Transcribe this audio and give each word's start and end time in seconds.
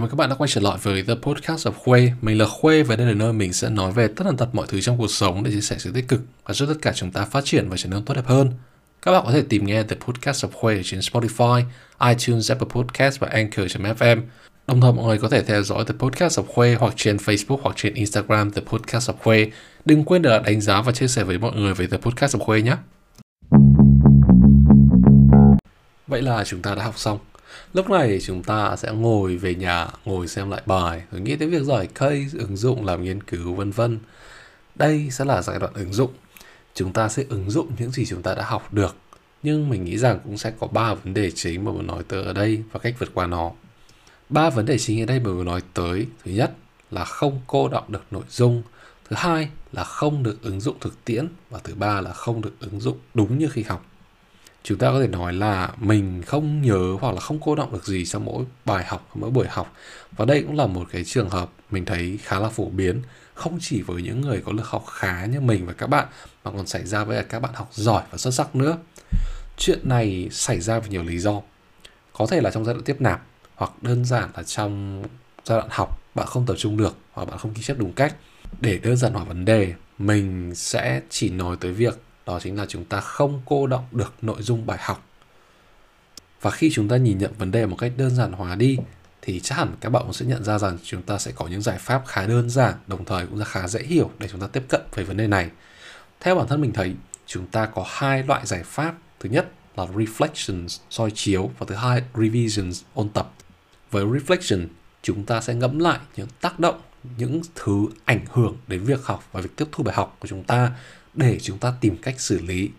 Chào 0.00 0.02
mừng 0.02 0.10
các 0.10 0.16
bạn 0.16 0.28
đã 0.30 0.34
quay 0.34 0.48
trở 0.48 0.60
lại 0.60 0.78
với 0.82 1.02
The 1.02 1.14
Podcast 1.22 1.66
of 1.66 1.72
Khuê. 1.72 2.12
Mình 2.22 2.38
là 2.38 2.46
Khuê 2.46 2.82
và 2.82 2.96
đây 2.96 3.06
là 3.06 3.14
nơi 3.14 3.32
mình 3.32 3.52
sẽ 3.52 3.70
nói 3.70 3.92
về 3.92 4.08
tất 4.08 4.24
tần 4.24 4.36
tật 4.36 4.48
mọi 4.52 4.66
thứ 4.68 4.80
trong 4.80 4.98
cuộc 4.98 5.10
sống 5.10 5.44
để 5.44 5.50
chia 5.50 5.60
sẻ 5.60 5.76
sự 5.78 5.92
tích 5.92 6.08
cực 6.08 6.20
và 6.44 6.54
giúp 6.54 6.66
tất 6.66 6.74
cả 6.82 6.92
chúng 6.94 7.10
ta 7.10 7.24
phát 7.24 7.44
triển 7.44 7.68
và 7.68 7.76
trở 7.76 7.88
nên 7.88 8.04
tốt 8.04 8.14
đẹp 8.14 8.26
hơn. 8.26 8.50
Các 9.02 9.12
bạn 9.12 9.22
có 9.26 9.32
thể 9.32 9.42
tìm 9.48 9.66
nghe 9.66 9.82
The 9.82 9.96
Podcast 9.96 10.44
of 10.44 10.48
Khuê 10.48 10.80
trên 10.84 11.00
Spotify, 11.00 11.62
iTunes, 12.08 12.50
Apple 12.50 12.68
Podcast 12.70 13.20
và 13.20 13.28
Anchor.fm. 13.28 14.22
Đồng 14.66 14.80
thời 14.80 14.92
mọi 14.92 15.04
người 15.04 15.18
có 15.18 15.28
thể 15.28 15.42
theo 15.42 15.62
dõi 15.62 15.84
The 15.84 15.94
Podcast 15.98 16.38
of 16.40 16.44
Khuê 16.44 16.76
hoặc 16.80 16.94
trên 16.96 17.16
Facebook 17.16 17.58
hoặc 17.62 17.76
trên 17.76 17.94
Instagram 17.94 18.50
The 18.50 18.62
Podcast 18.66 19.10
of 19.10 19.14
Khuê. 19.22 19.50
Đừng 19.84 20.04
quên 20.04 20.22
để 20.22 20.40
đánh 20.44 20.60
giá 20.60 20.82
và 20.82 20.92
chia 20.92 21.08
sẻ 21.08 21.24
với 21.24 21.38
mọi 21.38 21.52
người 21.54 21.74
về 21.74 21.86
The 21.86 21.96
Podcast 21.96 22.36
of 22.36 22.38
Khuê 22.38 22.62
nhé. 22.62 22.76
Vậy 26.06 26.22
là 26.22 26.44
chúng 26.44 26.62
ta 26.62 26.74
đã 26.74 26.84
học 26.84 26.98
xong. 26.98 27.18
Lúc 27.72 27.90
này 27.90 28.18
chúng 28.22 28.42
ta 28.42 28.76
sẽ 28.76 28.92
ngồi 28.92 29.36
về 29.36 29.54
nhà, 29.54 29.88
ngồi 30.04 30.28
xem 30.28 30.50
lại 30.50 30.62
bài, 30.66 31.02
rồi 31.12 31.20
nghĩ 31.20 31.36
tới 31.36 31.48
việc 31.48 31.62
giải 31.62 31.86
case, 31.86 32.38
ứng 32.38 32.56
dụng, 32.56 32.84
làm 32.84 33.04
nghiên 33.04 33.22
cứu, 33.22 33.54
vân 33.54 33.70
vân. 33.70 33.98
Đây 34.74 35.08
sẽ 35.10 35.24
là 35.24 35.42
giai 35.42 35.58
đoạn 35.58 35.72
ứng 35.74 35.92
dụng. 35.92 36.10
Chúng 36.74 36.92
ta 36.92 37.08
sẽ 37.08 37.24
ứng 37.28 37.50
dụng 37.50 37.70
những 37.78 37.90
gì 37.90 38.06
chúng 38.06 38.22
ta 38.22 38.34
đã 38.34 38.44
học 38.44 38.74
được. 38.74 38.96
Nhưng 39.42 39.68
mình 39.68 39.84
nghĩ 39.84 39.98
rằng 39.98 40.18
cũng 40.24 40.38
sẽ 40.38 40.52
có 40.60 40.66
ba 40.66 40.94
vấn 40.94 41.14
đề 41.14 41.30
chính 41.30 41.64
mà 41.64 41.72
muốn 41.72 41.86
nói 41.86 42.02
tới 42.08 42.24
ở 42.24 42.32
đây 42.32 42.62
và 42.72 42.80
cách 42.80 42.94
vượt 42.98 43.10
qua 43.14 43.26
nó. 43.26 43.50
Ba 44.28 44.50
vấn 44.50 44.66
đề 44.66 44.78
chính 44.78 45.02
ở 45.02 45.06
đây 45.06 45.20
mà 45.20 45.30
muốn 45.30 45.44
nói 45.44 45.62
tới. 45.74 46.06
Thứ 46.24 46.30
nhất 46.30 46.52
là 46.90 47.04
không 47.04 47.40
cô 47.46 47.68
đọng 47.68 47.84
được 47.88 48.02
nội 48.10 48.24
dung. 48.30 48.62
Thứ 49.08 49.16
hai 49.18 49.48
là 49.72 49.84
không 49.84 50.22
được 50.22 50.42
ứng 50.42 50.60
dụng 50.60 50.76
thực 50.80 51.04
tiễn. 51.04 51.28
Và 51.50 51.58
thứ 51.64 51.74
ba 51.74 52.00
là 52.00 52.12
không 52.12 52.40
được 52.40 52.52
ứng 52.60 52.80
dụng 52.80 52.98
đúng 53.14 53.38
như 53.38 53.48
khi 53.48 53.62
học 53.62 53.89
chúng 54.62 54.78
ta 54.78 54.90
có 54.90 55.00
thể 55.00 55.06
nói 55.06 55.32
là 55.32 55.72
mình 55.76 56.22
không 56.26 56.62
nhớ 56.62 56.96
hoặc 57.00 57.14
là 57.14 57.20
không 57.20 57.40
cô 57.40 57.54
động 57.54 57.72
được 57.72 57.84
gì 57.84 58.04
sau 58.04 58.20
mỗi 58.20 58.44
bài 58.64 58.84
học, 58.84 59.10
mỗi 59.14 59.30
buổi 59.30 59.46
học. 59.48 59.74
Và 60.16 60.24
đây 60.24 60.42
cũng 60.42 60.56
là 60.56 60.66
một 60.66 60.84
cái 60.92 61.04
trường 61.04 61.30
hợp 61.30 61.50
mình 61.70 61.84
thấy 61.84 62.18
khá 62.22 62.40
là 62.40 62.48
phổ 62.48 62.68
biến, 62.68 63.02
không 63.34 63.58
chỉ 63.60 63.82
với 63.82 64.02
những 64.02 64.20
người 64.20 64.42
có 64.46 64.52
lực 64.52 64.66
học 64.66 64.84
khá 64.86 65.24
như 65.24 65.40
mình 65.40 65.66
và 65.66 65.72
các 65.72 65.86
bạn, 65.86 66.06
mà 66.44 66.50
còn 66.50 66.66
xảy 66.66 66.86
ra 66.86 67.04
với 67.04 67.22
các 67.22 67.40
bạn 67.40 67.54
học 67.54 67.68
giỏi 67.72 68.02
và 68.10 68.18
xuất 68.18 68.30
sắc 68.30 68.56
nữa. 68.56 68.78
Chuyện 69.58 69.78
này 69.82 70.28
xảy 70.30 70.60
ra 70.60 70.78
vì 70.78 70.88
nhiều 70.88 71.02
lý 71.02 71.18
do. 71.18 71.40
Có 72.12 72.26
thể 72.26 72.40
là 72.40 72.50
trong 72.50 72.64
giai 72.64 72.74
đoạn 72.74 72.84
tiếp 72.84 72.96
nạp, 73.00 73.22
hoặc 73.54 73.72
đơn 73.82 74.04
giản 74.04 74.30
là 74.36 74.42
trong 74.42 75.02
giai 75.44 75.58
đoạn 75.58 75.68
học, 75.70 76.00
bạn 76.14 76.26
không 76.26 76.46
tập 76.46 76.56
trung 76.58 76.76
được, 76.76 76.96
hoặc 77.12 77.24
bạn 77.24 77.38
không 77.38 77.52
ghi 77.54 77.62
chép 77.62 77.78
đúng 77.78 77.92
cách. 77.92 78.16
Để 78.60 78.78
đơn 78.78 78.96
giản 78.96 79.12
hóa 79.12 79.24
vấn 79.24 79.44
đề, 79.44 79.74
mình 79.98 80.54
sẽ 80.54 81.00
chỉ 81.10 81.30
nói 81.30 81.56
tới 81.60 81.72
việc 81.72 81.98
đó 82.30 82.40
chính 82.40 82.56
là 82.56 82.66
chúng 82.68 82.84
ta 82.84 83.00
không 83.00 83.42
cô 83.44 83.66
động 83.66 83.84
được 83.92 84.12
nội 84.22 84.42
dung 84.42 84.66
bài 84.66 84.78
học. 84.80 85.06
Và 86.40 86.50
khi 86.50 86.70
chúng 86.72 86.88
ta 86.88 86.96
nhìn 86.96 87.18
nhận 87.18 87.32
vấn 87.38 87.50
đề 87.50 87.66
một 87.66 87.76
cách 87.76 87.92
đơn 87.96 88.10
giản 88.10 88.32
hóa 88.32 88.54
đi, 88.54 88.76
thì 89.22 89.40
chắc 89.40 89.58
hẳn 89.58 89.72
các 89.80 89.90
bạn 89.90 90.02
cũng 90.02 90.12
sẽ 90.12 90.26
nhận 90.26 90.44
ra 90.44 90.58
rằng 90.58 90.78
chúng 90.84 91.02
ta 91.02 91.18
sẽ 91.18 91.32
có 91.32 91.46
những 91.46 91.62
giải 91.62 91.78
pháp 91.78 92.02
khá 92.06 92.26
đơn 92.26 92.50
giản, 92.50 92.74
đồng 92.86 93.04
thời 93.04 93.26
cũng 93.26 93.38
là 93.38 93.44
khá 93.44 93.68
dễ 93.68 93.82
hiểu 93.82 94.10
để 94.18 94.28
chúng 94.32 94.40
ta 94.40 94.46
tiếp 94.46 94.64
cận 94.68 94.80
về 94.94 95.04
vấn 95.04 95.16
đề 95.16 95.26
này. 95.26 95.50
Theo 96.20 96.34
bản 96.34 96.48
thân 96.48 96.60
mình 96.60 96.72
thấy, 96.72 96.94
chúng 97.26 97.46
ta 97.46 97.66
có 97.66 97.84
hai 97.88 98.22
loại 98.22 98.46
giải 98.46 98.62
pháp. 98.64 98.94
Thứ 99.20 99.28
nhất 99.28 99.48
là 99.76 99.84
reflections, 99.84 100.78
soi 100.90 101.10
chiếu, 101.10 101.50
và 101.58 101.66
thứ 101.68 101.74
hai 101.74 102.02
revisions, 102.14 102.82
ôn 102.94 103.08
tập. 103.08 103.32
Với 103.90 104.04
reflection, 104.04 104.66
chúng 105.02 105.24
ta 105.24 105.40
sẽ 105.40 105.54
ngẫm 105.54 105.78
lại 105.78 105.98
những 106.16 106.28
tác 106.40 106.60
động, 106.60 106.80
những 107.16 107.40
thứ 107.54 107.86
ảnh 108.04 108.24
hưởng 108.32 108.56
đến 108.66 108.84
việc 108.84 109.04
học 109.04 109.24
và 109.32 109.40
việc 109.40 109.56
tiếp 109.56 109.64
thu 109.72 109.84
bài 109.84 109.94
học 109.94 110.16
của 110.20 110.28
chúng 110.28 110.44
ta 110.44 110.72
để 111.14 111.38
chúng 111.42 111.58
ta 111.58 111.72
tìm 111.80 111.96
cách 111.96 112.20
xử 112.20 112.40
lý. 112.40 112.70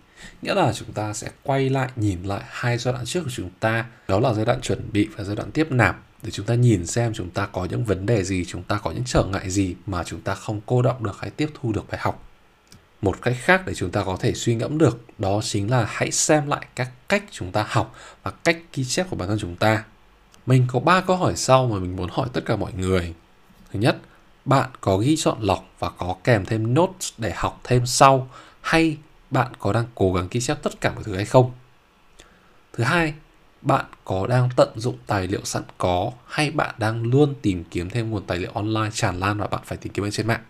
Nghĩa 0.42 0.54
là 0.54 0.74
chúng 0.74 0.92
ta 0.94 1.14
sẽ 1.14 1.30
quay 1.44 1.70
lại 1.70 1.90
nhìn 1.96 2.24
lại 2.24 2.42
hai 2.48 2.78
giai 2.78 2.94
đoạn 2.94 3.06
trước 3.06 3.24
của 3.24 3.30
chúng 3.36 3.50
ta. 3.60 3.86
Đó 4.08 4.20
là 4.20 4.34
giai 4.34 4.46
đoạn 4.46 4.62
chuẩn 4.62 4.90
bị 4.92 5.08
và 5.16 5.24
giai 5.24 5.36
đoạn 5.36 5.52
tiếp 5.52 5.68
nạp, 5.72 6.00
để 6.24 6.32
chúng 6.32 6.46
ta 6.46 6.56
nhìn 6.56 6.86
xem 6.86 7.14
chúng 7.14 7.30
ta 7.30 7.46
có 7.46 7.66
những 7.66 7.86
vấn 7.86 8.06
đề 8.06 8.24
gì, 8.24 8.46
chúng 8.46 8.64
ta 8.64 8.78
có 8.84 8.92
những 8.92 9.04
trở 9.06 9.24
ngại 9.24 9.50
gì 9.50 9.76
mà 9.86 10.04
chúng 10.04 10.22
ta 10.22 10.36
không 10.36 10.62
cô 10.66 10.82
động 10.82 11.04
được 11.04 11.20
hay 11.20 11.30
tiếp 11.30 11.50
thu 11.62 11.72
được 11.72 11.90
bài 11.92 12.00
học. 12.04 12.28
Một 13.02 13.22
cách 13.22 13.36
khác 13.40 13.62
để 13.66 13.74
chúng 13.74 13.92
ta 13.92 14.04
có 14.04 14.18
thể 14.20 14.34
suy 14.34 14.56
ngẫm 14.56 14.78
được, 14.78 15.00
đó 15.18 15.40
chính 15.44 15.72
là 15.72 15.86
hãy 15.90 16.12
xem 16.12 16.48
lại 16.48 16.66
các 16.76 16.90
cách 17.10 17.24
chúng 17.32 17.52
ta 17.52 17.66
học 17.70 17.96
và 18.24 18.32
cách 18.32 18.58
ghi 18.74 18.84
chép 18.86 19.10
của 19.10 19.16
bản 19.16 19.28
thân 19.28 19.40
chúng 19.40 19.56
ta. 19.56 19.84
Mình 20.46 20.66
có 20.68 20.80
ba 20.80 21.02
câu 21.02 21.18
hỏi 21.18 21.34
sau 21.36 21.68
mà 21.68 21.80
mình 21.80 21.96
muốn 21.96 22.10
hỏi 22.12 22.30
tất 22.34 22.42
cả 22.46 22.56
mọi 22.56 22.74
người. 22.74 23.14
Thứ 23.74 23.80
nhất 23.80 23.98
bạn 24.46 24.70
có 24.82 24.98
ghi 24.98 25.16
chọn 25.18 25.38
lọc 25.42 25.70
và 25.80 25.90
có 25.90 26.16
kèm 26.24 26.46
thêm 26.46 26.74
notes 26.74 27.14
để 27.18 27.34
học 27.36 27.62
thêm 27.64 27.86
sau 27.86 28.30
hay 28.62 28.98
bạn 29.30 29.52
có 29.60 29.74
đang 29.74 29.86
cố 29.96 30.14
gắng 30.14 30.28
ghi 30.32 30.42
chép 30.42 30.58
tất 30.64 30.82
cả 30.82 30.92
mọi 30.96 31.04
thứ 31.04 31.16
hay 31.16 31.26
không? 31.26 31.52
Thứ 32.74 32.84
hai, 32.84 33.14
bạn 33.62 33.86
có 34.06 34.28
đang 34.28 34.50
tận 34.56 34.70
dụng 34.76 34.98
tài 35.08 35.28
liệu 35.28 35.42
sẵn 35.44 35.64
có 35.78 36.12
hay 36.28 36.52
bạn 36.52 36.76
đang 36.78 37.04
luôn 37.04 37.34
tìm 37.42 37.64
kiếm 37.72 37.90
thêm 37.90 38.10
nguồn 38.10 38.26
tài 38.26 38.38
liệu 38.38 38.52
online 38.52 38.90
tràn 38.94 39.20
lan 39.20 39.38
và 39.38 39.48
bạn 39.48 39.62
phải 39.66 39.78
tìm 39.78 39.94
kiếm 39.94 40.12
trên 40.12 40.28
mạng? 40.28 40.44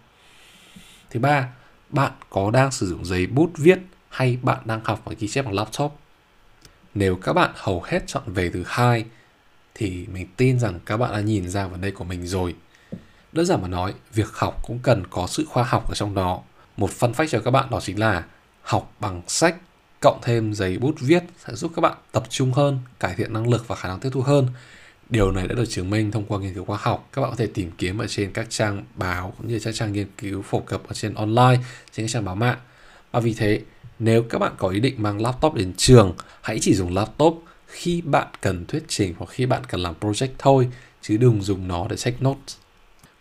Thứ 1.10 1.20
ba, 1.20 1.50
bạn 1.90 2.12
có 2.30 2.52
đang 2.52 2.72
sử 2.72 2.88
dụng 2.88 3.06
giấy 3.06 3.28
bút 3.28 3.52
viết 3.58 3.80
hay 4.10 4.38
bạn 4.42 4.60
đang 4.66 4.82
học 4.84 5.02
và 5.06 5.14
ghi 5.20 5.28
chép 5.28 5.46
bằng 5.46 5.54
laptop? 5.54 5.98
Nếu 6.94 7.16
các 7.16 7.34
bạn 7.34 7.52
hầu 7.56 7.84
hết 7.86 8.04
chọn 8.08 8.24
về 8.26 8.50
thứ 8.50 8.64
hai 8.68 9.06
thì 9.74 10.08
mình 10.14 10.28
tin 10.38 10.60
rằng 10.60 10.80
các 10.86 10.98
bạn 10.98 11.12
đã 11.12 11.22
nhìn 11.22 11.50
ra 11.50 11.68
vấn 11.68 11.82
đề 11.82 11.92
của 11.92 12.04
mình 12.04 12.28
rồi. 12.28 12.56
Đơn 13.32 13.46
giản 13.46 13.62
mà 13.62 13.68
nói, 13.68 13.94
việc 14.14 14.28
học 14.34 14.68
cũng 14.68 14.80
cần 14.84 15.04
có 15.10 15.28
sự 15.28 15.46
khoa 15.46 15.64
học 15.64 15.90
ở 15.90 15.96
trong 15.96 16.16
đó. 16.16 16.42
Một 16.78 16.90
fun 17.00 17.14
fact 17.14 17.28
cho 17.28 17.40
các 17.40 17.52
bạn 17.52 17.70
đó 17.70 17.80
chính 17.82 18.00
là 18.00 18.24
học 18.62 18.94
bằng 19.00 19.22
sách 19.28 19.56
cộng 20.00 20.20
thêm 20.22 20.54
giấy 20.54 20.78
bút 20.78 20.96
viết 21.00 21.24
sẽ 21.48 21.56
giúp 21.56 21.72
các 21.76 21.82
bạn 21.82 21.98
tập 22.12 22.24
trung 22.30 22.52
hơn, 22.54 22.80
cải 23.00 23.16
thiện 23.16 23.34
năng 23.34 23.50
lực 23.50 23.68
và 23.68 23.76
khả 23.76 23.90
năng 23.90 24.00
tiếp 24.00 24.10
thu 24.14 24.22
hơn. 24.22 24.48
Điều 25.10 25.32
này 25.32 25.48
đã 25.48 25.56
được 25.56 25.66
chứng 25.66 25.90
minh 25.90 26.12
thông 26.12 26.26
qua 26.26 26.40
nghiên 26.40 26.54
cứu 26.54 26.66
khoa 26.66 26.78
học. 26.82 27.10
Các 27.14 27.22
bạn 27.22 27.32
có 27.32 27.38
thể 27.38 27.48
tìm 27.48 27.72
kiếm 27.78 27.98
ở 27.98 28.08
trên 28.08 28.32
các 28.32 28.48
trang 28.50 28.84
báo 28.96 29.34
cũng 29.38 29.48
như 29.48 29.60
các 29.60 29.76
trang 29.76 29.94
nghiên 29.94 30.08
cứu 30.18 30.42
phổ 30.42 30.60
cập 30.60 30.88
ở 30.88 30.94
trên 30.94 31.14
online, 31.14 31.60
trên 31.92 32.06
các 32.06 32.12
trang 32.12 32.26
báo 32.26 32.36
mạng. 32.36 32.58
Và 33.12 33.20
vì 33.20 33.34
thế, 33.34 33.62
nếu 34.00 34.24
các 34.24 34.40
bạn 34.40 34.54
có 34.58 34.68
ý 34.68 34.80
định 34.80 35.04
mang 35.04 35.22
laptop 35.22 35.54
đến 35.54 35.74
trường, 35.78 36.14
hãy 36.42 36.60
chỉ 36.62 36.76
dùng 36.76 36.96
laptop 36.96 37.44
khi 37.68 38.02
bạn 38.02 38.28
cần 38.42 38.66
thuyết 38.66 38.84
trình 38.88 39.14
hoặc 39.18 39.30
khi 39.30 39.46
bạn 39.46 39.62
cần 39.68 39.82
làm 39.82 39.96
project 40.02 40.30
thôi, 40.38 40.70
chứ 41.02 41.18
đừng 41.18 41.42
dùng 41.42 41.68
nó 41.68 41.88
để 41.90 41.98
check 41.98 42.24
notes 42.24 42.56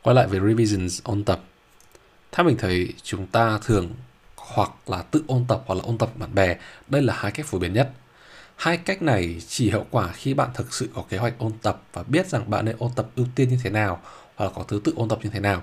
quay 0.02 0.14
lại 0.14 0.26
về 0.26 0.40
revisions 0.40 1.02
ôn 1.02 1.24
tập. 1.24 1.40
Theo 2.32 2.46
mình 2.46 2.56
thấy 2.56 2.92
chúng 3.02 3.26
ta 3.26 3.58
thường 3.64 3.90
hoặc 4.36 4.70
là 4.86 5.02
tự 5.02 5.22
ôn 5.26 5.44
tập 5.48 5.62
hoặc 5.66 5.74
là 5.74 5.82
ôn 5.82 5.98
tập 5.98 6.10
bạn 6.16 6.34
bè, 6.34 6.56
đây 6.88 7.02
là 7.02 7.14
hai 7.16 7.32
cách 7.32 7.46
phổ 7.46 7.58
biến 7.58 7.72
nhất. 7.72 7.90
Hai 8.56 8.76
cách 8.76 9.02
này 9.02 9.40
chỉ 9.48 9.70
hiệu 9.70 9.86
quả 9.90 10.12
khi 10.12 10.34
bạn 10.34 10.48
thực 10.54 10.74
sự 10.74 10.88
có 10.94 11.04
kế 11.08 11.18
hoạch 11.18 11.34
ôn 11.38 11.52
tập 11.62 11.82
và 11.92 12.02
biết 12.02 12.26
rằng 12.26 12.50
bạn 12.50 12.64
nên 12.64 12.76
ôn 12.78 12.90
tập 12.96 13.10
ưu 13.16 13.26
tiên 13.34 13.48
như 13.48 13.58
thế 13.62 13.70
nào 13.70 14.00
hoặc 14.36 14.46
là 14.46 14.52
có 14.54 14.62
thứ 14.68 14.80
tự 14.84 14.92
ôn 14.96 15.08
tập 15.08 15.18
như 15.22 15.30
thế 15.30 15.40
nào. 15.40 15.62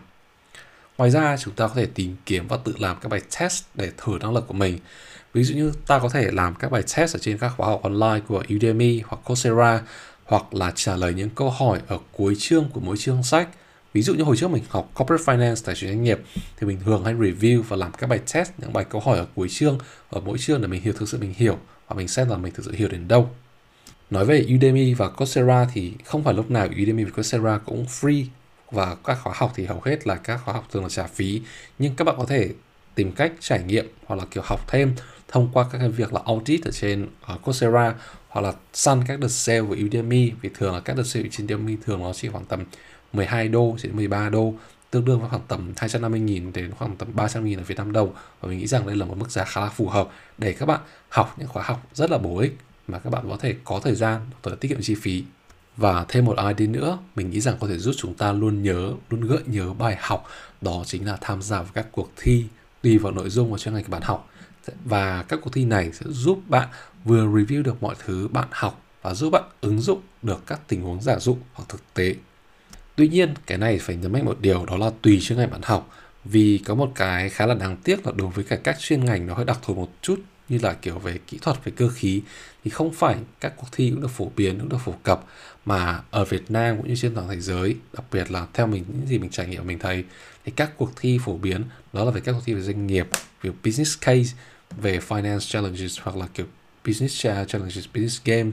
Ngoài 0.97 1.11
ra, 1.11 1.37
chúng 1.37 1.53
ta 1.53 1.67
có 1.67 1.73
thể 1.73 1.85
tìm 1.85 2.15
kiếm 2.25 2.47
và 2.47 2.57
tự 2.57 2.73
làm 2.79 2.97
các 3.01 3.09
bài 3.09 3.21
test 3.39 3.63
để 3.73 3.91
thử 3.97 4.17
năng 4.21 4.33
lực 4.33 4.47
của 4.47 4.53
mình. 4.53 4.79
Ví 5.33 5.43
dụ 5.43 5.55
như 5.55 5.71
ta 5.87 5.99
có 5.99 6.09
thể 6.09 6.31
làm 6.31 6.55
các 6.55 6.71
bài 6.71 6.83
test 6.95 7.15
ở 7.15 7.19
trên 7.19 7.37
các 7.37 7.51
khóa 7.57 7.67
học 7.67 7.83
online 7.83 8.19
của 8.27 8.43
Udemy 8.55 9.01
hoặc 9.07 9.17
Coursera 9.23 9.81
hoặc 10.25 10.53
là 10.53 10.71
trả 10.75 10.95
lời 10.95 11.13
những 11.13 11.29
câu 11.29 11.49
hỏi 11.49 11.81
ở 11.87 11.97
cuối 12.11 12.35
chương 12.39 12.69
của 12.73 12.79
mỗi 12.79 12.97
chương 12.97 13.23
sách 13.23 13.49
ví 13.97 14.03
dụ 14.03 14.13
như 14.13 14.23
hồi 14.23 14.37
trước 14.37 14.51
mình 14.51 14.63
học 14.69 14.91
corporate 14.95 15.23
finance 15.23 15.55
tài 15.65 15.75
chính 15.75 15.89
doanh 15.89 16.03
nghiệp 16.03 16.19
thì 16.57 16.67
mình 16.67 16.79
thường 16.85 17.03
hay 17.03 17.13
review 17.13 17.61
và 17.61 17.75
làm 17.75 17.91
các 17.91 18.07
bài 18.07 18.19
test 18.33 18.51
những 18.57 18.73
bài 18.73 18.85
câu 18.89 19.01
hỏi 19.01 19.17
ở 19.17 19.27
cuối 19.35 19.49
chương 19.49 19.77
ở 20.09 20.21
mỗi 20.21 20.37
chương 20.37 20.61
để 20.61 20.67
mình 20.67 20.81
hiểu 20.81 20.93
thực 20.93 21.09
sự 21.09 21.17
mình 21.17 21.33
hiểu 21.37 21.57
và 21.87 21.95
mình 21.95 22.07
xem 22.07 22.29
là 22.29 22.37
mình 22.37 22.53
thực 22.53 22.65
sự 22.65 22.71
hiểu 22.71 22.87
đến 22.87 23.07
đâu. 23.07 23.29
Nói 24.09 24.25
về 24.25 24.45
Udemy 24.55 24.93
và 24.93 25.09
Coursera 25.09 25.67
thì 25.73 25.93
không 26.05 26.23
phải 26.23 26.33
lúc 26.33 26.51
nào 26.51 26.67
Udemy 26.81 27.03
và 27.03 27.11
Coursera 27.11 27.57
cũng 27.57 27.85
free 27.85 28.25
và 28.71 28.95
các 28.95 29.17
khóa 29.23 29.33
học 29.35 29.51
thì 29.55 29.65
hầu 29.65 29.81
hết 29.85 30.07
là 30.07 30.15
các 30.15 30.37
khóa 30.45 30.53
học 30.53 30.67
thường 30.71 30.83
là 30.83 30.89
trả 30.89 31.07
phí. 31.07 31.41
Nhưng 31.79 31.95
các 31.95 32.03
bạn 32.03 32.15
có 32.17 32.25
thể 32.25 32.49
tìm 32.95 33.11
cách 33.11 33.31
trải 33.39 33.63
nghiệm 33.63 33.87
hoặc 34.05 34.15
là 34.15 34.25
kiểu 34.31 34.43
học 34.45 34.59
thêm 34.67 34.93
thông 35.27 35.49
qua 35.53 35.65
các 35.71 35.77
cái 35.77 35.89
việc 35.89 36.13
là 36.13 36.21
audit 36.25 36.65
ở 36.65 36.71
trên 36.71 37.07
uh, 37.33 37.41
Coursera 37.43 37.95
hoặc 38.29 38.41
là 38.41 38.53
săn 38.73 39.03
các 39.07 39.19
đợt 39.19 39.31
sale 39.31 39.61
của 39.61 39.75
Udemy. 39.85 40.31
Vì 40.41 40.49
thường 40.53 40.73
là 40.73 40.79
các 40.79 40.97
đợt 40.97 41.03
sale 41.03 41.25
trên 41.31 41.45
Udemy 41.45 41.77
thường 41.85 41.99
nó 41.99 42.13
chỉ 42.13 42.27
khoảng 42.27 42.45
tầm 42.45 42.63
12 43.13 43.47
đô 43.47 43.75
đến 43.83 43.95
13 43.95 44.29
đô. 44.29 44.53
Tương 44.91 45.05
đương 45.05 45.19
với 45.19 45.29
khoảng 45.29 45.41
tầm 45.47 45.73
250.000 45.75 46.51
đến 46.51 46.71
khoảng 46.71 46.95
tầm 46.95 47.07
300.000 47.15 47.57
ở 47.57 47.63
Việt 47.63 47.77
Nam 47.77 47.91
đồng 47.91 48.13
và 48.41 48.49
mình 48.49 48.59
nghĩ 48.59 48.67
rằng 48.67 48.87
đây 48.87 48.95
là 48.95 49.05
một 49.05 49.17
mức 49.17 49.31
giá 49.31 49.45
khá 49.45 49.61
là 49.61 49.69
phù 49.69 49.87
hợp 49.87 50.09
để 50.37 50.53
các 50.53 50.65
bạn 50.65 50.79
học 51.09 51.35
những 51.37 51.47
khóa 51.47 51.63
học 51.63 51.87
rất 51.93 52.11
là 52.11 52.17
bổ 52.17 52.37
ích 52.37 52.57
mà 52.87 52.99
các 52.99 53.09
bạn 53.09 53.25
có 53.29 53.37
thể 53.37 53.55
có 53.63 53.79
thời 53.83 53.95
gian, 53.95 54.21
có 54.41 54.51
thể 54.51 54.57
tiết 54.59 54.67
kiệm 54.67 54.81
chi 54.81 54.95
phí. 54.95 55.23
Và 55.77 56.05
thêm 56.07 56.25
một 56.25 56.35
ID 56.57 56.69
nữa, 56.69 56.97
mình 57.15 57.29
nghĩ 57.29 57.41
rằng 57.41 57.55
có 57.59 57.67
thể 57.67 57.77
giúp 57.77 57.95
chúng 57.97 58.13
ta 58.13 58.31
luôn 58.31 58.63
nhớ, 58.63 58.93
luôn 59.09 59.21
gợi 59.21 59.41
nhớ 59.45 59.73
bài 59.73 59.97
học. 59.99 60.27
Đó 60.61 60.83
chính 60.85 61.07
là 61.07 61.17
tham 61.21 61.41
gia 61.41 61.57
vào 61.57 61.71
các 61.73 61.87
cuộc 61.91 62.11
thi, 62.15 62.45
tùy 62.81 62.97
vào 62.97 63.11
nội 63.11 63.29
dung 63.29 63.51
và 63.51 63.57
chuyên 63.57 63.73
ngành 63.73 63.83
của 63.83 63.91
bạn 63.91 64.01
học. 64.01 64.29
Và 64.85 65.23
các 65.23 65.39
cuộc 65.43 65.53
thi 65.53 65.65
này 65.65 65.91
sẽ 65.93 66.05
giúp 66.09 66.39
bạn 66.47 66.67
vừa 67.05 67.25
review 67.25 67.63
được 67.63 67.83
mọi 67.83 67.95
thứ 68.05 68.27
bạn 68.27 68.47
học 68.51 68.81
và 69.01 69.13
giúp 69.13 69.29
bạn 69.29 69.43
ứng 69.61 69.81
dụng 69.81 70.01
được 70.21 70.43
các 70.47 70.59
tình 70.67 70.81
huống 70.81 71.01
giả 71.01 71.19
dụ 71.19 71.37
hoặc 71.53 71.65
thực 71.69 71.93
tế. 71.93 72.15
Tuy 72.97 73.07
nhiên, 73.07 73.33
cái 73.45 73.57
này 73.57 73.79
phải 73.79 73.95
nhấn 73.95 74.11
mạnh 74.11 74.25
một 74.25 74.37
điều 74.41 74.65
đó 74.65 74.77
là 74.77 74.91
tùy 75.01 75.19
chuyên 75.21 75.39
ngành 75.39 75.51
bạn 75.51 75.61
học. 75.63 75.89
Vì 76.25 76.61
có 76.65 76.75
một 76.75 76.91
cái 76.95 77.29
khá 77.29 77.45
là 77.45 77.53
đáng 77.53 77.77
tiếc 77.83 78.05
là 78.05 78.11
đối 78.15 78.29
với 78.29 78.43
cả 78.43 78.55
các 78.55 78.79
chuyên 78.79 79.05
ngành 79.05 79.27
nó 79.27 79.33
hơi 79.33 79.45
đặc 79.45 79.59
thù 79.61 79.73
một 79.73 79.91
chút 80.01 80.19
như 80.49 80.59
là 80.61 80.73
kiểu 80.73 80.99
về 80.99 81.19
kỹ 81.27 81.37
thuật, 81.41 81.57
về 81.63 81.71
cơ 81.75 81.89
khí 81.89 82.21
thì 82.63 82.71
không 82.71 82.93
phải 82.93 83.15
các 83.39 83.53
cuộc 83.57 83.67
thi 83.71 83.89
cũng 83.89 84.01
được 84.01 84.11
phổ 84.11 84.31
biến, 84.35 84.59
cũng 84.59 84.69
được 84.69 84.77
phổ 84.85 84.93
cập 85.03 85.25
mà 85.65 86.01
ở 86.11 86.25
Việt 86.25 86.51
Nam 86.51 86.77
cũng 86.77 86.87
như 86.87 86.95
trên 86.95 87.15
toàn 87.15 87.29
thế 87.29 87.39
giới, 87.39 87.75
đặc 87.93 88.05
biệt 88.11 88.31
là 88.31 88.47
theo 88.53 88.67
mình 88.67 88.83
những 88.87 89.07
gì 89.07 89.17
mình 89.17 89.29
trải 89.29 89.47
nghiệm 89.47 89.67
mình 89.67 89.79
thấy 89.79 90.03
thì 90.45 90.51
các 90.55 90.71
cuộc 90.77 90.91
thi 90.95 91.19
phổ 91.25 91.37
biến 91.37 91.63
đó 91.93 92.03
là 92.03 92.11
về 92.11 92.21
các 92.21 92.31
cuộc 92.31 92.41
thi 92.45 92.53
về 92.53 92.61
doanh 92.61 92.87
nghiệp, 92.87 93.07
về 93.41 93.51
business 93.63 93.99
case, 94.01 94.35
về 94.81 94.99
finance 95.07 95.39
challenges 95.39 95.99
hoặc 96.01 96.17
là 96.17 96.27
kiểu 96.33 96.45
business 96.85 97.25
challenges, 97.25 97.85
business 97.93 98.21
game 98.25 98.51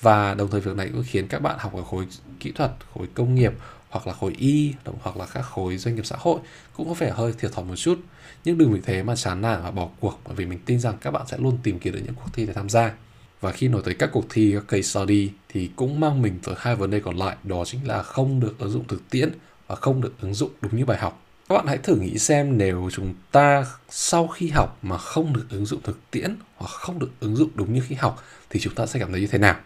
và 0.00 0.34
đồng 0.34 0.50
thời 0.50 0.60
việc 0.60 0.76
này 0.76 0.88
cũng 0.92 1.04
khiến 1.06 1.28
các 1.28 1.42
bạn 1.42 1.56
học 1.58 1.74
ở 1.74 1.82
khối 1.82 2.06
kỹ 2.40 2.52
thuật, 2.52 2.70
khối 2.94 3.06
công 3.14 3.34
nghiệp 3.34 3.52
hoặc 3.94 4.06
là 4.06 4.12
khối 4.12 4.34
y, 4.38 4.74
hoặc 5.02 5.16
là 5.16 5.26
các 5.26 5.42
khối 5.42 5.76
doanh 5.76 5.94
nghiệp 5.94 6.06
xã 6.06 6.16
hội 6.18 6.40
cũng 6.76 6.88
có 6.88 6.94
vẻ 6.94 7.10
hơi 7.10 7.32
thiệt 7.38 7.52
thòi 7.52 7.64
một 7.64 7.76
chút. 7.76 8.00
Nhưng 8.44 8.58
đừng 8.58 8.72
vì 8.72 8.80
thế 8.80 9.02
mà 9.02 9.16
chán 9.16 9.40
nản 9.40 9.62
và 9.62 9.70
bỏ 9.70 9.88
cuộc, 10.00 10.20
bởi 10.24 10.34
vì 10.34 10.46
mình 10.46 10.58
tin 10.66 10.80
rằng 10.80 10.94
các 11.00 11.10
bạn 11.10 11.22
sẽ 11.26 11.36
luôn 11.38 11.58
tìm 11.62 11.78
kiếm 11.78 11.94
được 11.94 12.00
những 12.04 12.14
cuộc 12.14 12.30
thi 12.32 12.46
để 12.46 12.52
tham 12.52 12.68
gia. 12.68 12.92
Và 13.40 13.52
khi 13.52 13.68
nói 13.68 13.82
tới 13.84 13.94
các 13.94 14.10
cuộc 14.12 14.24
thi, 14.30 14.52
các 14.54 14.68
case 14.68 14.82
study 14.82 15.30
thì 15.48 15.70
cũng 15.76 16.00
mang 16.00 16.22
mình 16.22 16.38
tới 16.42 16.54
hai 16.58 16.76
vấn 16.76 16.90
đề 16.90 17.00
còn 17.00 17.16
lại, 17.16 17.36
đó 17.44 17.64
chính 17.64 17.88
là 17.88 18.02
không 18.02 18.40
được 18.40 18.58
ứng 18.58 18.70
dụng 18.70 18.84
thực 18.88 19.10
tiễn 19.10 19.30
và 19.66 19.74
không 19.76 20.00
được 20.00 20.12
ứng 20.20 20.34
dụng 20.34 20.50
đúng 20.60 20.76
như 20.76 20.84
bài 20.84 20.98
học. 20.98 21.20
Các 21.48 21.54
bạn 21.54 21.66
hãy 21.66 21.78
thử 21.78 21.96
nghĩ 21.96 22.18
xem 22.18 22.58
nếu 22.58 22.90
chúng 22.92 23.14
ta 23.32 23.66
sau 23.90 24.26
khi 24.26 24.48
học 24.48 24.78
mà 24.82 24.98
không 24.98 25.32
được 25.32 25.46
ứng 25.50 25.66
dụng 25.66 25.80
thực 25.82 25.98
tiễn 26.10 26.36
hoặc 26.56 26.68
không 26.68 26.98
được 26.98 27.10
ứng 27.20 27.36
dụng 27.36 27.50
đúng 27.54 27.74
như 27.74 27.82
khi 27.88 27.94
học 27.94 28.22
thì 28.50 28.60
chúng 28.60 28.74
ta 28.74 28.86
sẽ 28.86 29.00
cảm 29.00 29.12
thấy 29.12 29.20
như 29.20 29.26
thế 29.26 29.38
nào 29.38 29.56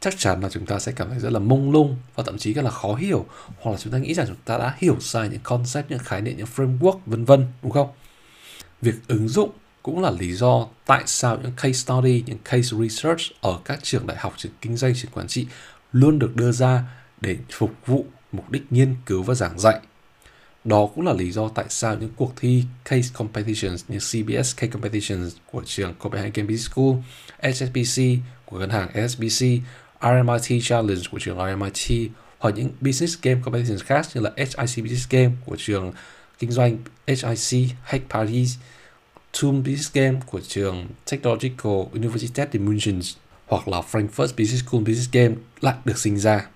chắc 0.00 0.18
chắn 0.18 0.40
là 0.40 0.48
chúng 0.48 0.66
ta 0.66 0.78
sẽ 0.78 0.92
cảm 0.92 1.10
thấy 1.10 1.18
rất 1.18 1.32
là 1.32 1.38
mông 1.38 1.70
lung 1.70 1.96
và 2.14 2.24
thậm 2.26 2.38
chí 2.38 2.54
là 2.54 2.70
khó 2.70 2.94
hiểu 2.94 3.26
hoặc 3.60 3.72
là 3.72 3.78
chúng 3.78 3.92
ta 3.92 3.98
nghĩ 3.98 4.14
rằng 4.14 4.26
chúng 4.26 4.36
ta 4.44 4.58
đã 4.58 4.74
hiểu 4.78 4.96
sai 5.00 5.28
những 5.28 5.40
concept 5.42 5.90
những 5.90 5.98
khái 5.98 6.20
niệm 6.20 6.36
những 6.36 6.46
framework 6.56 6.98
vân 7.06 7.24
vân 7.24 7.46
đúng 7.62 7.72
không? 7.72 7.88
Việc 8.82 8.94
ứng 9.08 9.28
dụng 9.28 9.50
cũng 9.82 10.02
là 10.02 10.10
lý 10.10 10.32
do 10.32 10.66
tại 10.86 11.02
sao 11.06 11.38
những 11.42 11.52
case 11.56 11.72
study 11.72 12.24
những 12.26 12.38
case 12.44 12.76
research 12.80 13.20
ở 13.40 13.58
các 13.64 13.78
trường 13.82 14.06
đại 14.06 14.16
học 14.20 14.34
trường 14.36 14.52
kinh 14.60 14.76
doanh 14.76 14.94
trường 14.94 15.10
quản 15.10 15.28
trị 15.28 15.46
luôn 15.92 16.18
được 16.18 16.36
đưa 16.36 16.52
ra 16.52 16.82
để 17.20 17.36
phục 17.50 17.72
vụ 17.86 18.06
mục 18.32 18.50
đích 18.50 18.62
nghiên 18.70 18.94
cứu 19.06 19.22
và 19.22 19.34
giảng 19.34 19.58
dạy. 19.58 19.80
Đó 20.64 20.88
cũng 20.94 21.06
là 21.06 21.12
lý 21.12 21.32
do 21.32 21.48
tại 21.48 21.64
sao 21.68 21.96
những 21.96 22.10
cuộc 22.16 22.32
thi 22.36 22.64
case 22.84 23.08
competitions 23.14 23.84
như 23.88 23.98
CBS 23.98 24.56
Case 24.56 24.66
Competitions 24.66 25.36
của 25.52 25.62
trường 25.66 25.94
Copenhagen 25.94 26.46
Business 26.46 26.70
School, 26.70 26.94
HSBC 27.42 28.02
của 28.44 28.58
ngân 28.58 28.70
hàng 28.70 29.08
SBC, 29.08 29.46
RMIT 30.00 30.62
Challenge 30.62 31.02
của 31.10 31.18
trường 31.18 31.38
RMIT 31.38 32.10
hoặc 32.38 32.54
những 32.56 32.70
business 32.80 33.18
game 33.22 33.40
competitions 33.44 33.82
khác 33.82 34.06
như 34.14 34.20
là 34.20 34.30
HIC 34.36 34.56
Business 34.58 35.08
Game 35.10 35.30
của 35.46 35.56
trường 35.58 35.92
kinh 36.38 36.50
doanh 36.50 36.78
HIC 37.06 37.70
Hack 37.82 38.10
Paris, 38.10 38.54
Tomb 39.42 39.66
Business 39.66 39.92
Game 39.92 40.20
của 40.26 40.40
trường 40.40 40.86
Technological 41.10 41.72
University 41.92 42.42
of 42.42 42.64
München 42.64 43.00
hoặc 43.46 43.68
là 43.68 43.80
Frankfurt 43.90 44.28
Business 44.38 44.64
School 44.66 44.82
Business 44.82 45.12
Game 45.12 45.34
lại 45.60 45.74
được 45.84 45.98
sinh 45.98 46.18
ra. 46.18 46.46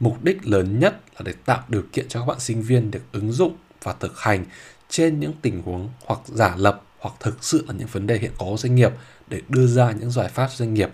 Mục 0.00 0.24
đích 0.24 0.46
lớn 0.46 0.78
nhất 0.78 1.00
là 1.14 1.20
để 1.24 1.32
tạo 1.44 1.62
điều 1.68 1.82
kiện 1.92 2.08
cho 2.08 2.20
các 2.20 2.26
bạn 2.26 2.40
sinh 2.40 2.62
viên 2.62 2.90
được 2.90 3.02
ứng 3.12 3.32
dụng 3.32 3.56
và 3.82 3.92
thực 4.00 4.20
hành 4.20 4.44
trên 4.88 5.20
những 5.20 5.32
tình 5.42 5.62
huống 5.62 5.90
hoặc 6.04 6.20
giả 6.26 6.54
lập 6.56 6.82
hoặc 6.98 7.14
thực 7.20 7.44
sự 7.44 7.64
là 7.68 7.74
những 7.78 7.88
vấn 7.92 8.06
đề 8.06 8.18
hiện 8.18 8.32
có 8.38 8.56
doanh 8.58 8.74
nghiệp 8.74 8.92
để 9.28 9.40
đưa 9.48 9.66
ra 9.66 9.92
những 9.92 10.10
giải 10.10 10.28
pháp 10.28 10.46
cho 10.46 10.56
doanh 10.56 10.74
nghiệp 10.74 10.90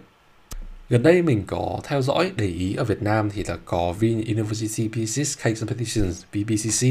Gần 0.90 1.02
đây 1.02 1.22
mình 1.22 1.44
có 1.46 1.80
theo 1.84 2.02
dõi 2.02 2.32
để 2.36 2.46
ý 2.46 2.74
ở 2.74 2.84
Việt 2.84 3.02
Nam 3.02 3.30
thì 3.30 3.44
là 3.44 3.56
có 3.64 3.92
Vin 3.92 4.24
University 4.24 4.88
Business 4.88 5.38
Case 5.38 5.54
Competitions 5.60 6.22
VBCC 6.32 6.86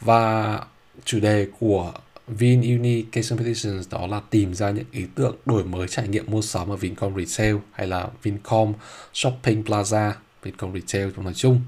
và 0.00 0.58
chủ 1.04 1.20
đề 1.20 1.46
của 1.58 1.92
Vin 2.28 2.62
Uni 2.62 3.02
Case 3.02 3.28
Competitions 3.30 3.88
đó 3.90 4.06
là 4.06 4.20
tìm 4.30 4.54
ra 4.54 4.70
những 4.70 4.84
ý 4.92 5.04
tưởng 5.14 5.36
đổi 5.46 5.64
mới 5.64 5.88
trải 5.88 6.08
nghiệm 6.08 6.24
mua 6.30 6.42
sắm 6.42 6.68
ở 6.68 6.76
Vincom 6.76 7.14
Retail 7.16 7.56
hay 7.72 7.86
là 7.86 8.08
Vincom 8.22 8.72
Shopping 9.14 9.62
Plaza, 9.64 10.12
Vincom 10.42 10.74
Retail 10.74 11.10
trong 11.16 11.24
nói 11.24 11.34
chung. 11.34 11.60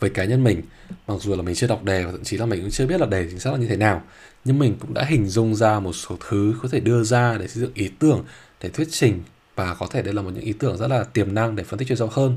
Với 0.00 0.10
cá 0.10 0.24
nhân 0.24 0.44
mình, 0.44 0.62
mặc 1.06 1.14
dù 1.20 1.36
là 1.36 1.42
mình 1.42 1.54
chưa 1.54 1.66
đọc 1.66 1.84
đề 1.84 2.04
và 2.04 2.10
thậm 2.10 2.24
chí 2.24 2.36
là 2.36 2.46
mình 2.46 2.60
cũng 2.60 2.70
chưa 2.70 2.86
biết 2.86 3.00
là 3.00 3.06
đề 3.06 3.26
chính 3.30 3.40
xác 3.40 3.50
là 3.52 3.58
như 3.58 3.66
thế 3.66 3.76
nào, 3.76 4.02
nhưng 4.44 4.58
mình 4.58 4.76
cũng 4.80 4.94
đã 4.94 5.04
hình 5.04 5.28
dung 5.28 5.54
ra 5.54 5.80
một 5.80 5.92
số 5.92 6.16
thứ 6.28 6.54
có 6.62 6.68
thể 6.68 6.80
đưa 6.80 7.02
ra 7.02 7.38
để 7.38 7.48
xây 7.48 7.60
dựng 7.60 7.74
ý 7.74 7.90
tưởng 7.98 8.24
để 8.60 8.68
thuyết 8.68 8.88
trình 8.90 9.22
và 9.60 9.74
có 9.74 9.86
thể 9.86 10.02
đây 10.02 10.14
là 10.14 10.22
một 10.22 10.30
những 10.34 10.44
ý 10.44 10.52
tưởng 10.52 10.76
rất 10.76 10.88
là 10.88 11.04
tiềm 11.04 11.34
năng 11.34 11.56
để 11.56 11.64
phân 11.64 11.78
tích 11.78 11.88
chuyên 11.88 11.98
sâu 11.98 12.08
hơn. 12.12 12.36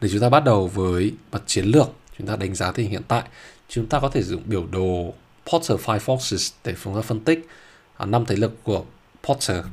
Để 0.00 0.08
chúng 0.08 0.20
ta 0.20 0.28
bắt 0.28 0.44
đầu 0.44 0.68
với 0.68 1.12
mặt 1.32 1.42
chiến 1.46 1.64
lược, 1.64 1.90
chúng 2.18 2.26
ta 2.26 2.36
đánh 2.36 2.54
giá 2.54 2.72
tình 2.72 2.84
hình 2.84 2.92
hiện 2.92 3.02
tại, 3.08 3.22
chúng 3.68 3.86
ta 3.86 4.00
có 4.00 4.08
thể 4.08 4.22
dùng 4.22 4.42
biểu 4.46 4.66
đồ 4.72 5.14
Porter 5.46 5.80
Five 5.80 5.98
Forces 5.98 6.52
để 6.64 6.74
chúng 6.84 6.94
ta 6.94 7.00
phân 7.00 7.20
tích 7.20 7.46
à, 7.96 8.06
năm 8.06 8.24
thế 8.26 8.36
lực 8.36 8.64
của 8.64 8.84
Porter. 9.22 9.64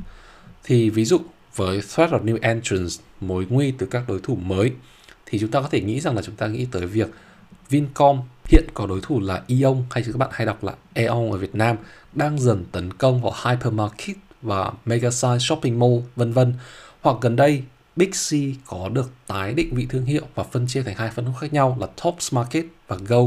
Thì 0.64 0.90
ví 0.90 1.06
dụ 1.06 1.20
với 1.56 1.82
threat 1.96 2.10
of 2.10 2.24
new 2.24 2.38
entrants, 2.42 3.00
mối 3.22 3.46
nguy 3.50 3.72
từ 3.72 3.86
các 3.86 4.04
đối 4.08 4.20
thủ 4.20 4.36
mới, 4.36 4.72
thì 5.26 5.40
chúng 5.40 5.52
ta 5.52 5.62
có 5.62 5.68
thể 5.68 5.82
nghĩ 5.82 6.00
rằng 6.00 6.16
là 6.16 6.22
chúng 6.22 6.36
ta 6.36 6.48
nghĩ 6.48 6.68
tới 6.72 6.86
việc 6.86 7.10
Vincom 7.70 8.22
hiện 8.50 8.64
có 8.74 8.88
đối 8.88 9.00
thủ 9.02 9.20
là 9.20 9.42
Eon 9.48 9.84
hay 9.92 10.04
các 10.04 10.18
bạn 10.18 10.30
hay 10.34 10.46
đọc 10.46 10.64
là 10.64 10.74
Eon 10.94 11.32
ở 11.32 11.38
Việt 11.38 11.56
Nam 11.56 11.78
đang 12.14 12.40
dần 12.40 12.66
tấn 12.72 12.94
công 12.94 13.22
vào 13.22 13.34
hypermarket 13.46 14.25
và 14.46 14.72
Megasize 14.86 15.40
shopping 15.40 15.80
mall 15.80 15.96
vân 16.16 16.34
vân. 16.34 16.54
Hoặc 17.02 17.18
gần 17.22 17.36
đây 17.36 17.64
Big 17.96 18.12
C 18.12 18.34
có 18.66 18.90
được 18.90 19.12
tái 19.28 19.54
định 19.54 19.76
vị 19.76 19.88
thương 19.90 20.06
hiệu 20.06 20.24
và 20.36 20.44
phân 20.44 20.68
chia 20.68 20.84
thành 20.84 20.96
hai 20.96 21.10
phân 21.10 21.26
khúc 21.26 21.36
khác 21.40 21.54
nhau 21.54 21.78
là 21.80 21.88
Tops 22.04 22.34
Market 22.34 22.66
và 22.88 22.98
Go 23.08 23.22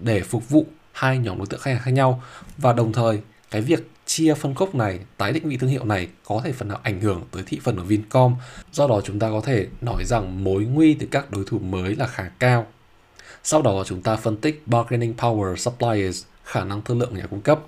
để 0.00 0.20
phục 0.20 0.48
vụ 0.48 0.66
hai 0.92 1.18
nhóm 1.18 1.38
đối 1.38 1.46
tượng 1.46 1.60
khách 1.60 1.72
hàng 1.72 1.82
khác 1.82 1.90
nhau 1.90 2.22
và 2.58 2.72
đồng 2.72 2.92
thời 2.92 3.20
cái 3.50 3.62
việc 3.62 3.90
chia 4.06 4.34
phân 4.34 4.54
khúc 4.54 4.74
này, 4.74 5.00
tái 5.16 5.32
định 5.32 5.48
vị 5.48 5.56
thương 5.56 5.70
hiệu 5.70 5.84
này 5.84 6.08
có 6.24 6.40
thể 6.44 6.52
phần 6.52 6.68
nào 6.68 6.80
ảnh 6.82 7.00
hưởng 7.00 7.22
tới 7.30 7.42
thị 7.46 7.60
phần 7.62 7.76
của 7.76 7.82
Vincom. 7.82 8.36
Do 8.72 8.86
đó 8.86 9.00
chúng 9.04 9.18
ta 9.18 9.30
có 9.30 9.40
thể 9.40 9.66
nói 9.80 10.04
rằng 10.04 10.44
mối 10.44 10.64
nguy 10.64 10.94
từ 10.94 11.06
các 11.10 11.30
đối 11.30 11.44
thủ 11.46 11.58
mới 11.58 11.96
là 11.96 12.06
khá 12.06 12.30
cao. 12.38 12.66
Sau 13.42 13.62
đó 13.62 13.84
chúng 13.86 14.02
ta 14.02 14.16
phân 14.16 14.36
tích 14.36 14.62
bargaining 14.66 15.14
power 15.18 15.56
suppliers, 15.56 16.24
khả 16.44 16.64
năng 16.64 16.82
thương 16.82 16.98
lượng 16.98 17.10
của 17.10 17.16
nhà 17.16 17.26
cung 17.26 17.40
cấp. 17.40 17.60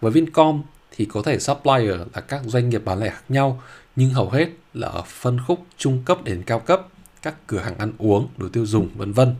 Với 0.00 0.12
Vincom 0.12 0.62
thì 0.96 1.04
có 1.04 1.22
thể 1.22 1.38
supplier 1.38 2.00
là 2.14 2.20
các 2.20 2.42
doanh 2.44 2.68
nghiệp 2.68 2.82
bán 2.84 2.98
lẻ 2.98 3.10
khác 3.10 3.24
nhau 3.28 3.62
nhưng 3.96 4.10
hầu 4.10 4.30
hết 4.30 4.48
là 4.74 4.88
ở 4.88 5.02
phân 5.06 5.40
khúc 5.46 5.66
trung 5.76 6.02
cấp 6.04 6.24
đến 6.24 6.42
cao 6.46 6.60
cấp, 6.60 6.86
các 7.22 7.34
cửa 7.46 7.58
hàng 7.58 7.78
ăn 7.78 7.92
uống, 7.98 8.28
đồ 8.36 8.48
tiêu 8.48 8.66
dùng 8.66 8.88
vân 8.96 9.12
vân. 9.12 9.34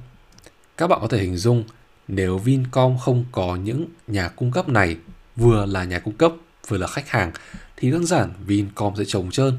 Các 0.77 0.87
bạn 0.87 0.99
có 1.03 1.09
thể 1.09 1.19
hình 1.19 1.37
dung 1.37 1.65
nếu 2.09 2.39
Vincom 2.39 2.99
không 2.99 3.25
có 3.33 3.57
những 3.57 3.87
nhà 4.07 4.29
cung 4.29 4.51
cấp 4.51 4.69
này 4.69 4.97
vừa 5.37 5.67
là 5.67 5.85
nhà 5.85 5.99
cung 5.99 6.15
cấp 6.15 6.33
vừa 6.69 6.79
là 6.79 6.87
khách 6.87 7.09
hàng 7.09 7.33
thì 7.77 7.91
đơn 7.91 8.07
giản 8.07 8.33
Vincom 8.47 8.95
sẽ 8.97 9.05
trống 9.07 9.31
trơn. 9.31 9.59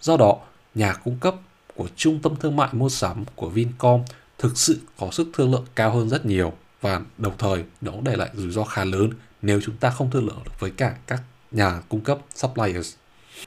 Do 0.00 0.16
đó, 0.16 0.36
nhà 0.74 0.92
cung 0.92 1.18
cấp 1.20 1.34
của 1.76 1.88
trung 1.96 2.18
tâm 2.22 2.36
thương 2.36 2.56
mại 2.56 2.68
mua 2.72 2.88
sắm 2.88 3.24
của 3.34 3.48
Vincom 3.48 4.02
thực 4.38 4.58
sự 4.58 4.78
có 4.98 5.10
sức 5.10 5.28
thương 5.34 5.52
lượng 5.52 5.64
cao 5.74 5.90
hơn 5.90 6.08
rất 6.08 6.26
nhiều 6.26 6.52
và 6.80 7.00
đồng 7.18 7.32
thời 7.38 7.64
nó 7.80 7.92
cũng 7.92 8.04
để 8.04 8.16
lại 8.16 8.30
rủi 8.34 8.50
ro 8.50 8.64
khá 8.64 8.84
lớn 8.84 9.10
nếu 9.42 9.60
chúng 9.60 9.76
ta 9.76 9.90
không 9.90 10.10
thương 10.10 10.26
lượng 10.26 10.40
được 10.44 10.52
với 10.58 10.70
cả 10.70 10.96
các 11.06 11.22
nhà 11.50 11.80
cung 11.88 12.00
cấp 12.00 12.18
suppliers. 12.34 12.94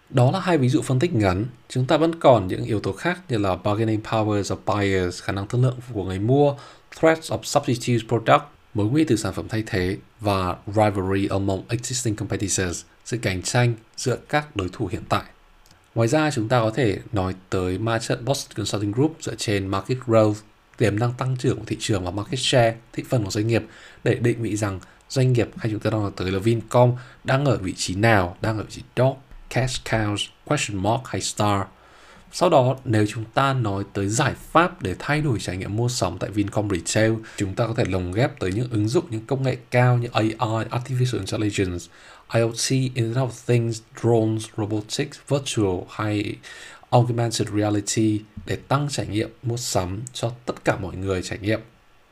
Đó 0.09 0.31
là 0.31 0.39
hai 0.39 0.57
ví 0.57 0.69
dụ 0.69 0.81
phân 0.81 0.99
tích 0.99 1.13
ngắn. 1.13 1.45
Chúng 1.69 1.85
ta 1.85 1.97
vẫn 1.97 2.19
còn 2.19 2.47
những 2.47 2.63
yếu 2.63 2.79
tố 2.79 2.93
khác 2.93 3.19
như 3.29 3.37
là 3.37 3.55
bargaining 3.55 4.01
powers 4.03 4.55
of 4.55 4.57
buyers, 4.65 5.23
khả 5.23 5.33
năng 5.33 5.47
thương 5.47 5.63
lượng 5.63 5.77
của 5.93 6.03
người 6.03 6.19
mua, 6.19 6.55
threats 6.99 7.31
of 7.31 7.39
substitute 7.43 8.07
product, 8.07 8.43
mối 8.73 8.85
nguy 8.85 9.03
từ 9.03 9.15
sản 9.15 9.33
phẩm 9.33 9.47
thay 9.49 9.63
thế 9.65 9.97
và 10.19 10.55
rivalry 10.67 11.27
among 11.27 11.63
existing 11.69 12.15
competitors, 12.15 12.83
sự 13.05 13.17
cạnh 13.17 13.41
tranh 13.41 13.73
giữa 13.97 14.17
các 14.29 14.55
đối 14.55 14.69
thủ 14.73 14.87
hiện 14.87 15.03
tại. 15.09 15.23
Ngoài 15.95 16.07
ra, 16.07 16.31
chúng 16.31 16.47
ta 16.47 16.59
có 16.59 16.71
thể 16.71 16.99
nói 17.11 17.35
tới 17.49 17.77
ma 17.77 17.99
trận 17.99 18.25
Boston 18.25 18.53
Consulting 18.57 18.91
Group 18.91 19.17
dựa 19.21 19.35
trên 19.35 19.67
market 19.67 19.97
growth, 20.05 20.35
tiềm 20.77 20.99
năng 20.99 21.13
tăng 21.13 21.37
trưởng 21.37 21.57
của 21.59 21.65
thị 21.67 21.77
trường 21.79 22.05
và 22.05 22.11
market 22.11 22.39
share, 22.39 22.75
thị 22.93 23.03
phần 23.09 23.23
của 23.23 23.31
doanh 23.31 23.47
nghiệp 23.47 23.63
để 24.03 24.15
định 24.15 24.41
vị 24.41 24.55
rằng 24.55 24.79
doanh 25.11 25.33
nghiệp 25.33 25.49
hay 25.57 25.71
chúng 25.71 25.79
ta 25.79 25.89
đang 25.89 26.01
nói 26.01 26.11
tới 26.15 26.31
là 26.31 26.39
Vincom 26.39 26.93
đang 27.23 27.45
ở 27.45 27.57
vị 27.57 27.73
trí 27.73 27.95
nào, 27.95 28.37
đang 28.41 28.57
ở 28.57 28.63
vị 28.63 28.69
trí 28.69 28.81
top, 28.95 29.17
cash 29.49 29.87
cows, 29.87 30.27
question 30.45 30.83
mark 30.83 31.01
hay 31.05 31.21
star. 31.21 31.61
Sau 32.31 32.49
đó, 32.49 32.77
nếu 32.85 33.05
chúng 33.09 33.23
ta 33.33 33.53
nói 33.53 33.83
tới 33.93 34.07
giải 34.07 34.33
pháp 34.51 34.81
để 34.81 34.95
thay 34.99 35.21
đổi 35.21 35.39
trải 35.39 35.57
nghiệm 35.57 35.75
mua 35.75 35.89
sắm 35.89 36.17
tại 36.19 36.29
Vincom 36.29 36.69
Retail, 36.69 37.13
chúng 37.37 37.55
ta 37.55 37.67
có 37.67 37.73
thể 37.73 37.85
lồng 37.85 38.11
ghép 38.11 38.39
tới 38.39 38.51
những 38.53 38.67
ứng 38.71 38.87
dụng 38.87 39.05
những 39.09 39.25
công 39.25 39.43
nghệ 39.43 39.57
cao 39.71 39.97
như 39.97 40.07
AI, 40.13 40.29
Artificial 40.69 41.17
Intelligence, 41.17 41.85
IoT, 42.33 42.69
Internet 42.69 43.17
of 43.17 43.29
Things, 43.47 43.81
drones, 44.01 44.45
robotics, 44.57 45.19
virtual 45.27 45.83
hay 45.89 46.35
augmented 46.89 47.47
reality 47.55 48.21
để 48.45 48.55
tăng 48.67 48.87
trải 48.89 49.07
nghiệm 49.07 49.29
mua 49.43 49.57
sắm 49.57 50.01
cho 50.13 50.31
tất 50.45 50.65
cả 50.65 50.77
mọi 50.77 50.95
người 50.95 51.21
trải 51.21 51.37
nghiệm. 51.41 51.59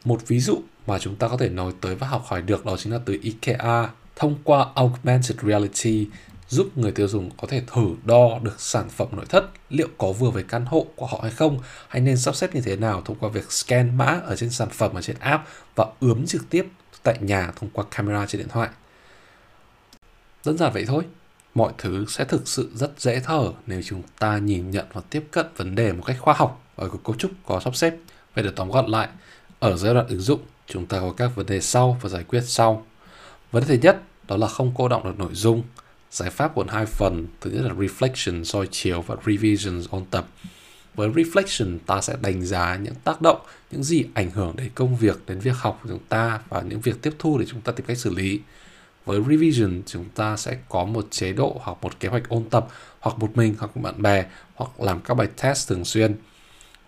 Một 0.04 0.28
ví 0.28 0.40
dụ 0.40 0.62
mà 0.88 1.00
chúng 1.00 1.16
ta 1.16 1.28
có 1.28 1.38
thể 1.38 1.50
nói 1.50 1.74
tới 1.82 1.96
và 1.96 2.08
học 2.08 2.24
hỏi 2.26 2.42
được 2.42 2.66
đó 2.66 2.78
chính 2.78 2.94
là 2.94 3.00
từ 3.06 3.18
IKEA 3.22 3.90
thông 4.16 4.36
qua 4.44 4.66
augmented 4.76 5.40
reality 5.44 6.08
giúp 6.50 6.78
người 6.78 6.92
tiêu 6.92 7.08
dùng 7.08 7.30
có 7.38 7.48
thể 7.48 7.64
thử 7.68 7.88
đo 8.06 8.40
được 8.42 8.62
sản 8.62 8.90
phẩm 8.90 9.08
nội 9.12 9.26
thất 9.30 9.46
liệu 9.70 9.88
có 9.98 10.12
vừa 10.12 10.30
với 10.30 10.44
căn 10.44 10.66
hộ 10.66 10.86
của 10.96 11.06
họ 11.06 11.20
hay 11.22 11.32
không 11.32 11.60
hay 11.88 12.02
nên 12.02 12.18
sắp 12.18 12.36
xếp 12.36 12.56
như 12.56 12.62
thế 12.62 12.76
nào 12.76 13.02
thông 13.06 13.18
qua 13.20 13.30
việc 13.30 13.52
scan 13.52 13.98
mã 13.98 14.20
ở 14.26 14.36
trên 14.36 14.50
sản 14.50 14.70
phẩm 14.70 14.94
ở 14.94 15.02
trên 15.02 15.16
app 15.20 15.48
và 15.76 15.86
ướm 16.00 16.26
trực 16.26 16.50
tiếp 16.50 16.68
tại 17.04 17.18
nhà 17.22 17.52
thông 17.56 17.70
qua 17.70 17.86
camera 17.92 18.26
trên 18.26 18.40
điện 18.40 18.50
thoại. 18.50 18.70
Đơn 20.46 20.58
giản 20.58 20.74
vậy 20.74 20.86
thôi. 20.88 21.04
mọi 21.56 21.74
thứ 21.78 22.06
sẽ 22.08 22.26
thực 22.26 22.48
sự 22.48 22.72
rất 22.76 22.92
dễ 22.98 23.20
thở 23.20 23.52
nếu 23.68 23.82
chúng 23.86 24.02
ta 24.20 24.38
nhìn 24.38 24.72
nhận 24.72 24.86
và 24.94 25.02
tiếp 25.10 25.28
cận 25.32 25.46
vấn 25.58 25.76
đề 25.76 25.94
một 25.94 26.04
cách 26.06 26.18
khoa 26.20 26.34
học 26.34 26.64
ở 26.76 26.90
cấu 27.04 27.16
trúc 27.16 27.32
có 27.46 27.60
sắp 27.60 27.76
xếp. 27.76 27.96
Vậy 28.36 28.44
để 28.44 28.52
tóm 28.56 28.72
gọn 28.72 28.86
lại, 28.86 29.10
ở 29.60 29.78
giai 29.78 29.94
đoạn 29.94 30.08
ứng 30.08 30.20
dụng, 30.20 30.40
chúng 30.68 30.86
ta 30.86 31.00
có 31.00 31.14
các 31.18 31.36
vấn 31.36 31.46
đề 31.46 31.62
sau 31.62 31.98
và 32.02 32.10
giải 32.10 32.24
quyết 32.24 32.42
sau. 32.46 32.86
Vấn 33.52 33.64
đề 33.64 33.68
thứ 33.68 33.82
nhất 33.82 34.02
đó 34.28 34.38
là 34.38 34.48
không 34.48 34.72
cô 34.76 34.88
động 34.88 35.04
được 35.04 35.20
nội 35.20 35.34
dung. 35.34 35.64
Giải 36.12 36.30
pháp 36.30 36.56
gồm 36.56 36.68
hai 36.68 36.86
phần, 36.86 37.28
thứ 37.42 37.52
nhất 37.52 37.62
là 37.62 37.74
reflection 37.74 38.44
soi 38.44 38.68
chiếu 38.72 39.02
và 39.02 39.16
revision 39.26 39.82
ôn 39.90 40.06
tập. 40.12 40.28
Với 40.96 41.10
reflection, 41.10 41.78
ta 41.86 42.02
sẽ 42.02 42.16
đánh 42.22 42.46
giá 42.46 42.76
những 42.76 42.94
tác 43.04 43.22
động, 43.22 43.42
những 43.72 43.84
gì 43.84 44.06
ảnh 44.14 44.32
hưởng 44.32 44.56
đến 44.56 44.70
công 44.76 44.96
việc, 44.96 45.18
đến 45.28 45.40
việc 45.40 45.56
học 45.56 45.80
của 45.84 45.90
chúng 45.90 46.04
ta 46.10 46.40
và 46.50 46.62
những 46.62 46.82
việc 46.82 47.02
tiếp 47.02 47.14
thu 47.20 47.38
để 47.38 47.46
chúng 47.50 47.62
ta 47.62 47.72
tìm 47.72 47.86
cách 47.86 47.98
xử 47.98 48.14
lý. 48.16 48.40
Với 49.06 49.22
revision, 49.30 49.82
chúng 49.86 50.06
ta 50.16 50.38
sẽ 50.38 50.58
có 50.70 50.86
một 50.86 51.08
chế 51.12 51.34
độ 51.34 51.62
hoặc 51.64 51.78
một 51.82 52.00
kế 52.00 52.10
hoạch 52.10 52.30
ôn 52.30 52.44
tập 52.50 52.68
hoặc 53.00 53.20
một 53.20 53.38
mình 53.38 53.56
hoặc 53.60 53.72
cùng 53.74 53.84
bạn 53.84 54.02
bè 54.02 54.26
hoặc 54.56 54.80
làm 54.80 55.00
các 55.00 55.14
bài 55.14 55.28
test 55.42 55.70
thường 55.70 55.86
xuyên. 55.86 56.16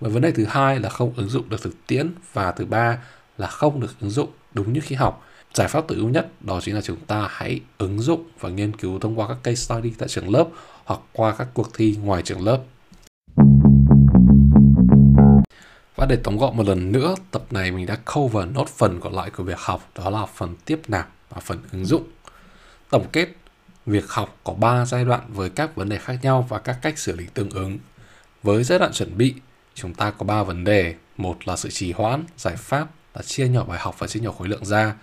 Và 0.02 0.10
vấn 0.10 0.22
đề 0.22 0.32
thứ 0.32 0.46
hai 0.46 0.80
là 0.80 0.90
không 0.90 1.14
ứng 1.16 1.30
dụng 1.30 1.50
được 1.50 1.62
thực 1.62 1.88
tiễn 1.88 2.12
và 2.34 2.52
thứ 2.52 2.66
ba 2.66 2.98
là 3.38 3.48
không 3.48 3.80
được 3.80 3.96
ứng 4.00 4.10
dụng 4.10 4.30
đúng 4.54 4.74
như 4.74 4.82
khi 4.84 4.96
học. 4.96 5.26
Giải 5.54 5.68
pháp 5.68 5.88
tối 5.88 5.98
ưu 5.98 6.10
nhất 6.10 6.28
đó 6.42 6.60
chính 6.62 6.76
là 6.76 6.82
chúng 6.82 7.00
ta 7.00 7.28
hãy 7.32 7.60
ứng 7.78 8.00
dụng 8.00 8.24
và 8.40 8.50
nghiên 8.50 8.76
cứu 8.76 9.00
thông 9.00 9.20
qua 9.20 9.28
các 9.28 9.38
case 9.44 9.56
study 9.56 9.90
tại 9.98 10.10
trường 10.10 10.30
lớp 10.30 10.48
hoặc 10.86 11.00
qua 11.14 11.36
các 11.38 11.48
cuộc 11.54 11.74
thi 11.74 11.98
ngoài 12.04 12.22
trường 12.22 12.46
lớp. 12.46 12.60
Và 15.96 16.06
để 16.06 16.16
tóm 16.24 16.38
gọn 16.38 16.58
một 16.58 16.68
lần 16.68 16.92
nữa, 16.92 17.16
tập 17.32 17.44
này 17.52 17.72
mình 17.72 17.86
đã 17.86 17.98
cover 18.14 18.48
nốt 18.54 18.68
phần 18.68 19.00
còn 19.00 19.14
lại 19.14 19.30
của 19.30 19.44
việc 19.44 19.60
học, 19.60 19.90
đó 19.96 20.10
là 20.10 20.26
phần 20.26 20.56
tiếp 20.66 20.82
nạp 20.88 21.10
và 21.30 21.42
phần 21.42 21.58
ứng 21.72 21.86
dụng. 21.86 22.04
Tổng 22.90 23.06
kết, 23.12 23.30
việc 23.86 24.10
học 24.10 24.38
có 24.44 24.54
3 24.54 24.86
giai 24.86 25.06
đoạn 25.06 25.22
với 25.34 25.50
các 25.50 25.76
vấn 25.76 25.90
đề 25.90 25.98
khác 25.98 26.18
nhau 26.22 26.46
và 26.50 26.60
các 26.60 26.78
cách 26.82 27.00
xử 27.00 27.16
lý 27.16 27.26
tương 27.34 27.50
ứng. 27.50 27.78
Với 28.44 28.64
giai 28.64 28.80
đoạn 28.80 28.92
chuẩn 28.94 29.18
bị, 29.18 29.34
chúng 29.76 29.94
ta 29.94 30.12
có 30.12 30.26
3 30.26 30.44
vấn 30.44 30.64
đề. 30.64 30.96
Một 31.18 31.48
là 31.48 31.56
sự 31.56 31.70
trì 31.70 31.92
hoãn, 31.92 32.24
giải 32.38 32.56
pháp 32.56 32.88
là 33.16 33.22
chia 33.22 33.48
nhỏ 33.48 33.64
bài 33.64 33.80
học 33.80 33.96
và 34.00 34.08
chia 34.08 34.20
nhỏ 34.20 34.32
khối 34.32 34.48
lượng 34.48 34.66
ra. 34.66 34.96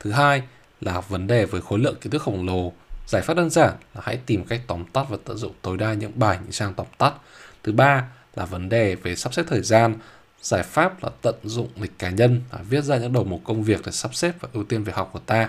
Thứ 0.00 0.10
hai 0.10 0.42
là 0.80 1.00
vấn 1.00 1.26
đề 1.26 1.44
với 1.44 1.60
khối 1.60 1.78
lượng 1.78 1.96
kiến 2.00 2.10
thức 2.10 2.22
khổng 2.22 2.46
lồ. 2.46 2.72
Giải 3.06 3.22
pháp 3.22 3.36
đơn 3.36 3.50
giản 3.50 3.74
là 3.94 4.00
hãy 4.04 4.16
tìm 4.26 4.44
cách 4.44 4.60
tóm 4.66 4.84
tắt 4.92 5.06
và 5.08 5.16
tận 5.24 5.36
dụng 5.36 5.52
tối 5.62 5.76
đa 5.76 5.94
những 5.94 6.12
bài 6.14 6.38
những 6.42 6.52
trang 6.52 6.74
tóm 6.74 6.86
tắt. 6.98 7.14
Thứ 7.62 7.72
ba 7.72 8.04
là 8.36 8.44
vấn 8.44 8.68
đề 8.68 8.94
về 8.94 9.16
sắp 9.16 9.34
xếp 9.34 9.42
thời 9.48 9.62
gian. 9.62 9.94
Giải 10.42 10.62
pháp 10.62 11.02
là 11.02 11.10
tận 11.22 11.34
dụng 11.44 11.68
lịch 11.76 11.98
cá 11.98 12.10
nhân 12.10 12.42
và 12.50 12.58
viết 12.68 12.84
ra 12.84 12.96
những 12.96 13.12
đầu 13.12 13.24
mục 13.24 13.40
công 13.44 13.62
việc 13.62 13.80
để 13.86 13.92
sắp 13.92 14.14
xếp 14.14 14.32
và 14.40 14.48
ưu 14.52 14.64
tiên 14.64 14.84
việc 14.84 14.94
học 14.94 15.10
của 15.12 15.18
ta. 15.18 15.48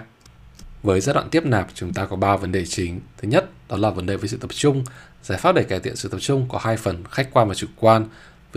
Với 0.83 1.01
giai 1.01 1.13
đoạn 1.13 1.29
tiếp 1.29 1.45
nạp, 1.45 1.67
chúng 1.73 1.93
ta 1.93 2.05
có 2.05 2.15
3 2.15 2.35
vấn 2.35 2.51
đề 2.51 2.65
chính. 2.65 3.01
Thứ 3.17 3.27
nhất, 3.27 3.49
đó 3.69 3.77
là 3.77 3.89
vấn 3.89 4.05
đề 4.05 4.17
về 4.17 4.27
sự 4.27 4.37
tập 4.37 4.49
trung. 4.53 4.83
Giải 5.23 5.37
pháp 5.37 5.55
để 5.55 5.63
cải 5.63 5.79
thiện 5.79 5.95
sự 5.95 6.09
tập 6.09 6.19
trung 6.19 6.45
có 6.49 6.59
hai 6.61 6.77
phần 6.77 7.03
khách 7.11 7.29
quan 7.33 7.47
và 7.47 7.55
chủ 7.55 7.67
quan. 7.75 8.05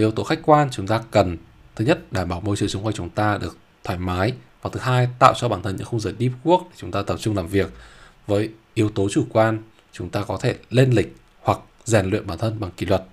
Về 0.00 0.04
yếu 0.04 0.10
tố 0.10 0.24
khách 0.24 0.40
quan, 0.42 0.68
chúng 0.70 0.86
ta 0.86 1.00
cần 1.10 1.36
thứ 1.76 1.84
nhất 1.84 2.12
đảm 2.12 2.28
bảo 2.28 2.40
môi 2.40 2.56
trường 2.56 2.68
xung 2.68 2.84
quanh 2.84 2.94
chúng 2.94 3.10
ta 3.10 3.38
được 3.38 3.56
thoải 3.84 3.98
mái 3.98 4.32
và 4.62 4.70
thứ 4.72 4.80
hai 4.80 5.08
tạo 5.18 5.34
cho 5.36 5.48
bản 5.48 5.62
thân 5.62 5.76
những 5.76 5.86
khung 5.86 6.00
giờ 6.00 6.12
deep 6.18 6.32
work 6.44 6.62
để 6.62 6.74
chúng 6.76 6.90
ta 6.90 7.02
tập 7.02 7.16
trung 7.20 7.36
làm 7.36 7.46
việc. 7.46 7.72
Với 8.26 8.50
yếu 8.74 8.88
tố 8.88 9.08
chủ 9.08 9.26
quan, 9.30 9.62
chúng 9.92 10.08
ta 10.08 10.22
có 10.22 10.38
thể 10.40 10.56
lên 10.70 10.90
lịch 10.90 11.16
hoặc 11.42 11.58
rèn 11.84 12.06
luyện 12.06 12.26
bản 12.26 12.38
thân 12.38 12.60
bằng 12.60 12.70
kỷ 12.76 12.86
luật. 12.86 13.04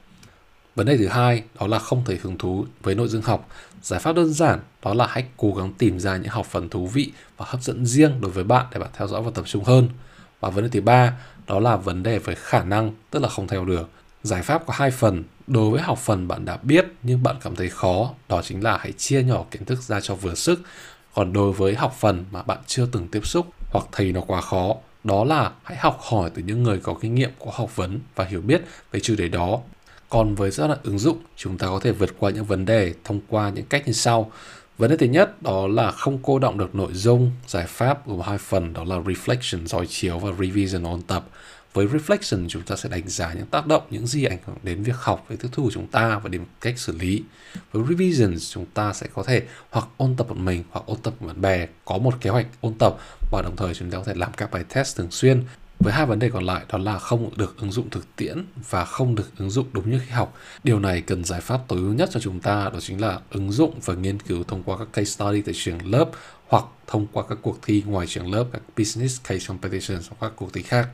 Vấn 0.75 0.87
đề 0.87 0.97
thứ 0.97 1.07
hai 1.07 1.43
đó 1.59 1.67
là 1.67 1.79
không 1.79 2.03
thấy 2.05 2.19
hứng 2.21 2.37
thú 2.37 2.65
với 2.83 2.95
nội 2.95 3.07
dung 3.07 3.21
học. 3.21 3.49
Giải 3.81 3.99
pháp 3.99 4.15
đơn 4.15 4.33
giản 4.33 4.59
đó 4.83 4.93
là 4.93 5.07
hãy 5.07 5.25
cố 5.37 5.53
gắng 5.53 5.73
tìm 5.73 5.99
ra 5.99 6.17
những 6.17 6.31
học 6.31 6.45
phần 6.45 6.69
thú 6.69 6.87
vị 6.87 7.11
và 7.37 7.45
hấp 7.49 7.63
dẫn 7.63 7.85
riêng 7.85 8.21
đối 8.21 8.31
với 8.31 8.43
bạn 8.43 8.65
để 8.71 8.79
bạn 8.79 8.89
theo 8.93 9.07
dõi 9.07 9.21
và 9.21 9.31
tập 9.33 9.45
trung 9.47 9.63
hơn. 9.63 9.89
Và 10.39 10.49
vấn 10.49 10.63
đề 10.63 10.69
thứ 10.69 10.81
ba 10.81 11.13
đó 11.47 11.59
là 11.59 11.75
vấn 11.75 12.03
đề 12.03 12.19
về 12.19 12.35
khả 12.35 12.63
năng, 12.63 12.91
tức 13.11 13.21
là 13.21 13.29
không 13.29 13.47
theo 13.47 13.65
được. 13.65 13.89
Giải 14.23 14.41
pháp 14.41 14.65
có 14.65 14.73
hai 14.77 14.91
phần. 14.91 15.23
Đối 15.47 15.71
với 15.71 15.81
học 15.81 15.97
phần 15.97 16.27
bạn 16.27 16.45
đã 16.45 16.57
biết 16.57 16.85
nhưng 17.03 17.23
bạn 17.23 17.35
cảm 17.41 17.55
thấy 17.55 17.69
khó, 17.69 18.13
đó 18.29 18.41
chính 18.41 18.63
là 18.63 18.77
hãy 18.77 18.91
chia 18.91 19.23
nhỏ 19.23 19.45
kiến 19.51 19.65
thức 19.65 19.81
ra 19.81 20.01
cho 20.01 20.15
vừa 20.15 20.35
sức. 20.35 20.61
Còn 21.13 21.33
đối 21.33 21.51
với 21.51 21.75
học 21.75 21.95
phần 21.99 22.25
mà 22.31 22.43
bạn 22.43 22.57
chưa 22.67 22.85
từng 22.91 23.07
tiếp 23.07 23.25
xúc 23.25 23.47
hoặc 23.71 23.85
thấy 23.91 24.11
nó 24.11 24.21
quá 24.21 24.41
khó, 24.41 24.75
đó 25.03 25.23
là 25.23 25.51
hãy 25.63 25.77
học 25.77 25.99
hỏi 26.01 26.31
từ 26.33 26.41
những 26.41 26.63
người 26.63 26.79
có 26.79 26.93
kinh 27.01 27.15
nghiệm 27.15 27.31
có 27.39 27.51
học 27.53 27.75
vấn 27.75 27.99
và 28.15 28.25
hiểu 28.25 28.41
biết 28.41 28.61
về 28.91 28.99
chủ 28.99 29.15
đề 29.15 29.27
đó 29.27 29.59
còn 30.09 30.35
với 30.35 30.51
giai 30.51 30.67
đoạn 30.67 30.79
ứng 30.83 30.99
dụng, 30.99 31.17
chúng 31.35 31.57
ta 31.57 31.67
có 31.67 31.79
thể 31.79 31.91
vượt 31.91 32.15
qua 32.19 32.31
những 32.31 32.45
vấn 32.45 32.65
đề 32.65 32.93
thông 33.03 33.19
qua 33.27 33.49
những 33.49 33.65
cách 33.65 33.87
như 33.87 33.93
sau. 33.93 34.31
Vấn 34.77 34.89
đề 34.89 34.97
thứ 34.97 35.05
nhất 35.05 35.41
đó 35.41 35.67
là 35.67 35.91
không 35.91 36.19
cô 36.23 36.39
động 36.39 36.57
được 36.57 36.75
nội 36.75 36.93
dung, 36.93 37.31
giải 37.47 37.65
pháp 37.67 38.07
gồm 38.07 38.19
hai 38.21 38.37
phần 38.37 38.73
đó 38.73 38.83
là 38.83 38.95
reflection 38.99 39.67
soi 39.67 39.87
chiếu 39.87 40.19
và 40.19 40.31
revision 40.39 40.83
ôn 40.83 41.01
tập. 41.01 41.25
Với 41.77 41.87
reflection 41.87 42.47
chúng 42.49 42.63
ta 42.63 42.75
sẽ 42.75 42.89
đánh 42.89 43.07
giá 43.07 43.33
những 43.33 43.45
tác 43.45 43.67
động, 43.67 43.83
những 43.89 44.07
gì 44.07 44.23
ảnh 44.23 44.37
hưởng 44.45 44.57
đến 44.63 44.83
việc 44.83 44.95
học 44.95 45.25
về 45.29 45.35
tiếp 45.35 45.49
thu 45.51 45.63
của 45.63 45.71
chúng 45.73 45.87
ta 45.87 46.19
và 46.19 46.29
đến 46.29 46.41
cách 46.61 46.79
xử 46.79 46.97
lý. 46.97 47.23
Với 47.71 47.83
revision 47.89 48.35
chúng 48.49 48.65
ta 48.65 48.93
sẽ 48.93 49.07
có 49.13 49.23
thể 49.23 49.43
hoặc 49.69 49.87
ôn 49.97 50.15
tập 50.15 50.27
một 50.27 50.37
mình 50.37 50.63
hoặc 50.71 50.85
ôn 50.85 50.97
tập 51.03 51.13
một 51.19 51.27
bạn 51.27 51.41
bè, 51.41 51.67
có 51.85 51.97
một 51.97 52.13
kế 52.21 52.29
hoạch 52.29 52.47
ôn 52.61 52.73
tập 52.79 52.97
và 53.31 53.41
đồng 53.41 53.55
thời 53.55 53.73
chúng 53.73 53.91
ta 53.91 53.97
có 53.97 54.03
thể 54.03 54.13
làm 54.15 54.33
các 54.37 54.51
bài 54.51 54.63
test 54.73 54.97
thường 54.97 55.11
xuyên 55.11 55.43
với 55.79 55.93
hai 55.93 56.05
vấn 56.05 56.19
đề 56.19 56.29
còn 56.29 56.43
lại 56.43 56.65
đó 56.69 56.77
là 56.77 56.99
không 56.99 57.37
được 57.37 57.57
ứng 57.57 57.71
dụng 57.71 57.89
thực 57.89 58.15
tiễn 58.15 58.45
và 58.69 58.85
không 58.85 59.15
được 59.15 59.37
ứng 59.37 59.49
dụng 59.49 59.67
đúng 59.71 59.91
như 59.91 59.99
khi 60.05 60.11
học. 60.11 60.37
Điều 60.63 60.79
này 60.79 61.01
cần 61.01 61.23
giải 61.23 61.41
pháp 61.41 61.61
tối 61.67 61.79
ưu 61.79 61.93
nhất 61.93 62.09
cho 62.11 62.19
chúng 62.19 62.39
ta 62.39 62.69
đó 62.73 62.79
chính 62.79 63.01
là 63.01 63.19
ứng 63.29 63.51
dụng 63.51 63.79
và 63.85 63.93
nghiên 63.93 64.19
cứu 64.19 64.43
thông 64.43 64.63
qua 64.63 64.77
các 64.77 64.87
case 64.93 65.11
study 65.11 65.41
tại 65.41 65.53
trường 65.57 65.91
lớp 65.91 66.09
hoặc 66.47 66.65
thông 66.87 67.07
qua 67.11 67.23
các 67.29 67.37
cuộc 67.41 67.59
thi 67.61 67.83
ngoài 67.85 68.07
trường 68.07 68.31
lớp, 68.33 68.45
các 68.53 68.61
business 68.77 69.23
case 69.23 69.45
competitions 69.47 70.09
hoặc 70.09 70.17
các 70.21 70.31
cuộc 70.35 70.53
thi 70.53 70.61
khác. 70.61 70.89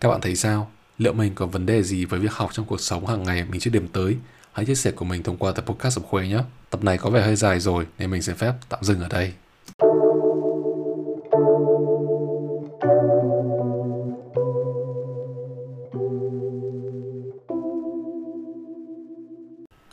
Các 0.00 0.08
bạn 0.08 0.20
thấy 0.20 0.36
sao? 0.36 0.70
Liệu 0.98 1.12
mình 1.12 1.34
có 1.34 1.46
vấn 1.46 1.66
đề 1.66 1.82
gì 1.82 2.04
với 2.04 2.20
việc 2.20 2.32
học 2.32 2.50
trong 2.52 2.66
cuộc 2.66 2.80
sống 2.80 3.06
hàng 3.06 3.22
ngày 3.22 3.44
mình 3.50 3.60
chưa 3.60 3.70
điểm 3.70 3.88
tới? 3.88 4.16
Hãy 4.52 4.66
chia 4.66 4.74
sẻ 4.74 4.90
của 4.90 5.04
mình 5.04 5.22
thông 5.22 5.36
qua 5.36 5.52
tập 5.52 5.64
podcast 5.66 5.98
của 5.98 6.06
Khuê 6.08 6.28
nhé. 6.28 6.38
Tập 6.70 6.84
này 6.84 6.98
có 6.98 7.10
vẻ 7.10 7.22
hơi 7.22 7.36
dài 7.36 7.60
rồi 7.60 7.86
nên 7.98 8.10
mình 8.10 8.22
xin 8.22 8.36
phép 8.36 8.52
tạm 8.68 8.80
dừng 8.82 9.00
ở 9.00 9.08
đây. 9.08 9.32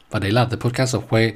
Và 0.10 0.20
đấy 0.20 0.32
là 0.32 0.46
tập 0.46 0.58
Podcast 0.58 0.96
của 0.96 1.02
Khuê. 1.10 1.34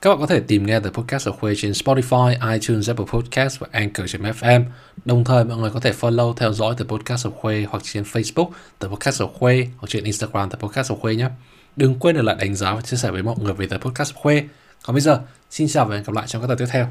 Các 0.00 0.10
bạn 0.10 0.20
có 0.20 0.26
thể 0.26 0.40
tìm 0.40 0.66
nghe 0.66 0.80
The 0.80 0.90
Podcast 0.90 1.28
of 1.28 1.32
Khuê 1.32 1.54
trên 1.56 1.72
Spotify, 1.72 2.52
iTunes, 2.52 2.88
Apple 2.88 3.06
Podcast 3.12 3.58
và 3.60 3.66
Anchor.fm. 3.72 4.64
Đồng 5.04 5.24
thời 5.24 5.44
mọi 5.44 5.56
người 5.56 5.70
có 5.70 5.80
thể 5.80 5.92
follow 6.00 6.34
theo 6.34 6.52
dõi 6.52 6.74
The 6.78 6.84
Podcast 6.84 7.26
of 7.26 7.30
Khuê 7.30 7.66
hoặc 7.70 7.82
trên 7.82 8.02
Facebook 8.02 8.50
The 8.80 8.88
Podcast 8.88 9.22
of 9.22 9.28
Khuê 9.28 9.68
hoặc 9.76 9.86
trên 9.88 10.04
Instagram 10.04 10.50
The 10.50 10.56
Podcast 10.60 10.92
of 10.92 10.96
Khuê 10.96 11.14
nhé. 11.14 11.28
Đừng 11.76 11.98
quên 11.98 12.16
để 12.16 12.22
lại 12.22 12.36
đánh 12.38 12.54
giá 12.54 12.74
và 12.74 12.80
chia 12.80 12.96
sẻ 12.96 13.10
với 13.10 13.22
mọi 13.22 13.36
người 13.38 13.54
về 13.54 13.66
The 13.66 13.78
Podcast 13.78 14.14
of 14.14 14.16
Khuê. 14.16 14.44
Còn 14.82 14.94
bây 14.94 15.00
giờ, 15.00 15.20
xin 15.50 15.68
chào 15.68 15.84
và 15.84 15.94
hẹn 15.96 16.04
gặp 16.04 16.12
lại 16.14 16.26
trong 16.26 16.42
các 16.42 16.48
tập 16.48 16.56
tiếp 16.58 16.66
theo. 16.70 16.86